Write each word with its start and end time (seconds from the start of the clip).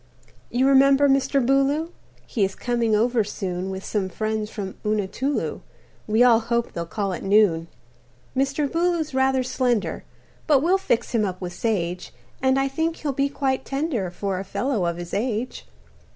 "You 0.49 0.67
remember 0.67 1.07
Mr. 1.07 1.45
Booloo? 1.45 1.91
He 2.25 2.43
is 2.43 2.55
coming 2.55 2.95
over 2.95 3.23
soon 3.23 3.69
With 3.69 3.85
some 3.85 4.09
friends 4.09 4.49
from 4.49 4.73
Unatulu 4.83 5.61
We 6.07 6.23
all 6.23 6.39
hope 6.39 6.73
they'll 6.73 6.87
call 6.87 7.13
at 7.13 7.21
noon. 7.21 7.67
"Mr. 8.35 8.67
Booloo's 8.67 9.13
rather 9.13 9.43
slender, 9.43 10.03
But 10.47 10.63
we'll 10.63 10.79
fix 10.79 11.11
him 11.11 11.23
up 11.23 11.39
with 11.39 11.53
sage, 11.53 12.15
And 12.41 12.57
I 12.59 12.67
think 12.67 12.95
he'll 12.95 13.13
be 13.13 13.29
quite 13.29 13.63
tender 13.63 14.09
For 14.09 14.39
a 14.39 14.43
fellow 14.43 14.87
of 14.87 14.97
his 14.97 15.13
age. 15.13 15.67